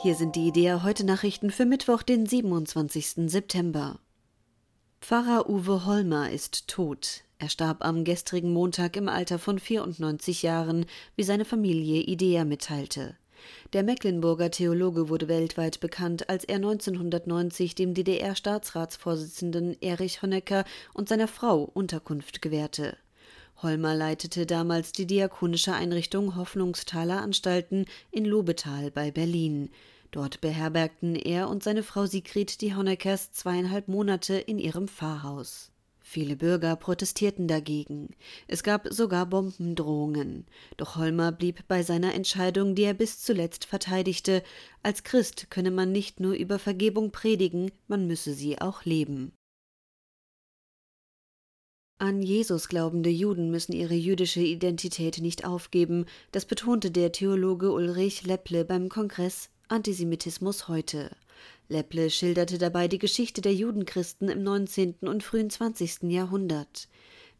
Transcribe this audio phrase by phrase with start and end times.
[0.00, 3.28] Hier sind die Idea heute Nachrichten für Mittwoch, den 27.
[3.28, 3.98] September.
[5.00, 7.24] Pfarrer Uwe Holmer ist tot.
[7.40, 13.16] Er starb am gestrigen Montag im Alter von 94 Jahren, wie seine Familie Idea mitteilte.
[13.72, 21.26] Der Mecklenburger Theologe wurde weltweit bekannt, als er 1990 dem DDR-Staatsratsvorsitzenden Erich Honecker und seiner
[21.26, 22.96] Frau Unterkunft gewährte.
[23.60, 29.70] Holmer leitete damals die diakonische Einrichtung Hoffnungstaler Anstalten in Lobetal bei Berlin.
[30.10, 35.70] Dort beherbergten er und seine Frau Sigrid die Honeckers zweieinhalb Monate in ihrem Pfarrhaus.
[36.10, 38.14] Viele Bürger protestierten dagegen.
[38.46, 40.46] Es gab sogar Bombendrohungen.
[40.78, 44.42] Doch Holmer blieb bei seiner Entscheidung, die er bis zuletzt verteidigte.
[44.82, 49.32] Als Christ könne man nicht nur über Vergebung predigen, man müsse sie auch leben.
[51.98, 58.22] An Jesus glaubende Juden müssen ihre jüdische Identität nicht aufgeben, das betonte der Theologe Ulrich
[58.22, 61.10] Lepple beim Kongress Antisemitismus heute.
[61.68, 64.94] Lepple schilderte dabei die Geschichte der Judenchristen im 19.
[65.02, 66.04] und frühen 20.
[66.04, 66.88] Jahrhundert.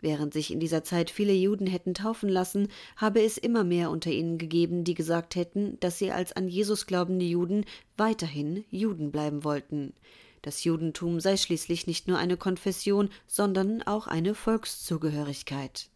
[0.03, 4.11] Während sich in dieser Zeit viele Juden hätten taufen lassen, habe es immer mehr unter
[4.11, 7.65] ihnen gegeben, die gesagt hätten, dass sie als an Jesus glaubende Juden
[7.97, 9.95] weiterhin Juden bleiben wollten.
[10.43, 15.89] Das Judentum sei schließlich nicht nur eine Konfession, sondern auch eine Volkszugehörigkeit.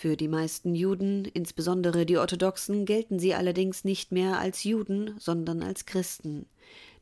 [0.00, 5.60] Für die meisten Juden, insbesondere die Orthodoxen, gelten sie allerdings nicht mehr als Juden, sondern
[5.60, 6.46] als Christen.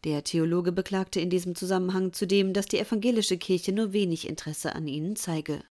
[0.05, 4.89] Der Theologe beklagte in diesem Zusammenhang zudem, dass die evangelische Kirche nur wenig Interesse an
[4.89, 5.63] ihnen zeige.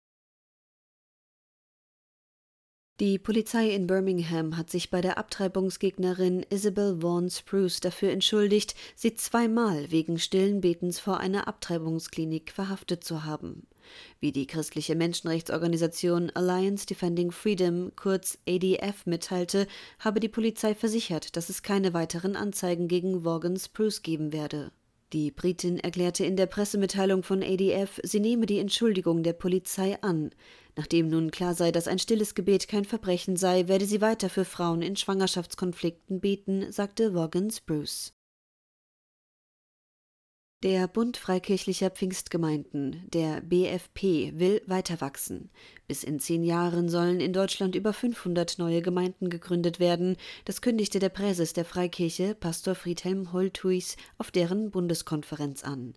[3.00, 9.16] Die Polizei in Birmingham hat sich bei der Abtreibungsgegnerin Isabel Vaughan Spruce dafür entschuldigt, sie
[9.16, 13.66] zweimal wegen stillen Betens vor einer Abtreibungsklinik verhaftet zu haben.
[14.20, 19.66] Wie die christliche Menschenrechtsorganisation Alliance Defending Freedom kurz ADF mitteilte,
[19.98, 24.70] habe die Polizei versichert, dass es keine weiteren Anzeigen gegen Vaughan Spruce geben werde.
[25.14, 30.32] Die Britin erklärte in der Pressemitteilung von ADF, sie nehme die Entschuldigung der Polizei an.
[30.74, 34.44] Nachdem nun klar sei, dass ein stilles Gebet kein Verbrechen sei, werde sie weiter für
[34.44, 38.12] Frauen in Schwangerschaftskonflikten beten, sagte Vaughan Spruce.
[40.64, 45.50] Der Bund Freikirchlicher Pfingstgemeinden, der BFP, will weiter wachsen.
[45.86, 50.16] Bis in zehn Jahren sollen in Deutschland über 500 neue Gemeinden gegründet werden.
[50.46, 55.92] Das kündigte der Präses der Freikirche, Pastor Friedhelm Holthuis, auf deren Bundeskonferenz an.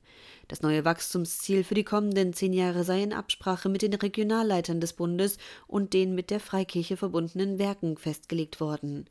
[0.49, 4.91] Das neue Wachstumsziel für die kommenden zehn Jahre sei in Absprache mit den Regionalleitern des
[4.91, 9.05] Bundes und den mit der Freikirche verbundenen Werken festgelegt worden.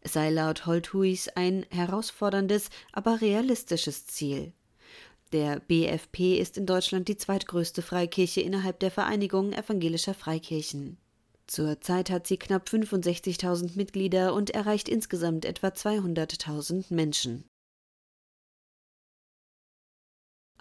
[0.00, 4.54] Es sei laut Holthuis ein herausforderndes, aber realistisches Ziel.
[5.32, 10.98] Der BFP ist in Deutschland die zweitgrößte Freikirche innerhalb der Vereinigung evangelischer Freikirchen.
[11.46, 17.44] Zurzeit hat sie knapp 65.000 Mitglieder und erreicht insgesamt etwa 200.000 Menschen.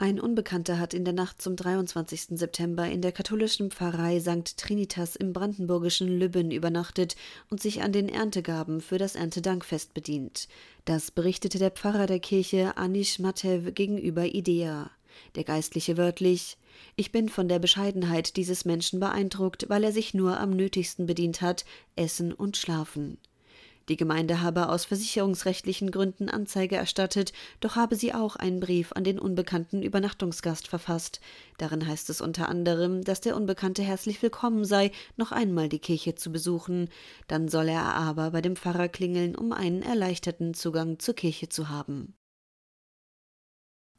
[0.01, 2.29] Ein Unbekannter hat in der Nacht zum 23.
[2.31, 4.57] September in der katholischen Pfarrei St.
[4.57, 7.15] Trinitas im brandenburgischen Lübben übernachtet
[7.51, 10.47] und sich an den Erntegaben für das Erntedankfest bedient.
[10.85, 14.89] Das berichtete der Pfarrer der Kirche Anish Matev gegenüber Idea.
[15.35, 16.57] Der Geistliche wörtlich
[16.95, 21.41] Ich bin von der Bescheidenheit dieses Menschen beeindruckt, weil er sich nur am nötigsten bedient
[21.41, 21.63] hat,
[21.95, 23.19] Essen und Schlafen.
[23.89, 29.03] Die Gemeinde habe aus versicherungsrechtlichen Gründen Anzeige erstattet, doch habe sie auch einen Brief an
[29.03, 31.19] den unbekannten Übernachtungsgast verfasst.
[31.57, 36.15] Darin heißt es unter anderem, dass der Unbekannte herzlich willkommen sei, noch einmal die Kirche
[36.15, 36.89] zu besuchen.
[37.27, 41.69] Dann solle er aber bei dem Pfarrer klingeln, um einen erleichterten Zugang zur Kirche zu
[41.69, 42.13] haben.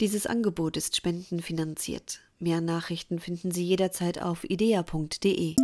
[0.00, 2.20] Dieses Angebot ist spendenfinanziert.
[2.38, 5.54] Mehr Nachrichten finden Sie jederzeit auf idea.de.